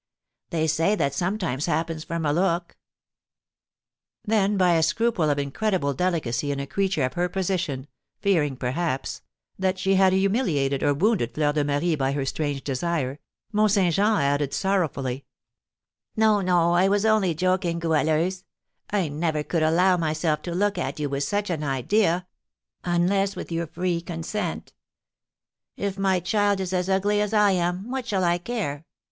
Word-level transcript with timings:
They 0.49 0.65
say 0.65 0.95
that 0.95 1.13
sometimes 1.13 1.67
happens 1.67 2.03
from 2.05 2.25
a 2.25 2.33
look." 2.33 2.75
Then 4.25 4.57
by 4.57 4.73
a 4.73 4.81
scruple 4.81 5.29
of 5.29 5.37
incredible 5.37 5.93
delicacy 5.93 6.49
in 6.51 6.59
a 6.59 6.65
creature 6.65 7.03
of 7.03 7.13
her 7.13 7.29
position, 7.29 7.85
fearing, 8.19 8.57
perhaps, 8.57 9.21
that 9.59 9.77
she 9.77 9.93
had 9.93 10.11
humiliated 10.11 10.81
or 10.81 10.95
wounded 10.95 11.35
Fleur 11.35 11.53
de 11.53 11.63
Marie 11.63 11.93
by 11.93 12.13
her 12.13 12.25
strange 12.25 12.63
desire, 12.63 13.19
Mont 13.51 13.69
Saint 13.71 13.93
Jean 13.93 14.21
added, 14.21 14.55
sorrowfully: 14.55 15.23
"No, 16.15 16.41
no, 16.41 16.73
I 16.73 16.87
was 16.89 17.05
only 17.05 17.35
joking, 17.35 17.77
Goualeuse; 17.77 18.43
I 18.89 19.07
never 19.07 19.43
could 19.43 19.61
allow 19.61 19.97
myself 19.97 20.41
to 20.41 20.55
look 20.55 20.79
at 20.79 20.99
you 20.99 21.09
with 21.11 21.25
such 21.25 21.51
an 21.51 21.63
idea, 21.63 22.25
unless 22.83 23.35
with 23.35 23.51
your 23.51 23.67
free 23.67 24.01
consent. 24.01 24.73
If 25.77 25.99
my 25.99 26.19
child 26.19 26.59
is 26.59 26.73
as 26.73 26.89
ugly 26.89 27.21
as 27.21 27.35
I 27.35 27.51
am, 27.51 27.91
what 27.91 28.07
shall 28.07 28.23
I 28.23 28.39
care? 28.39 28.87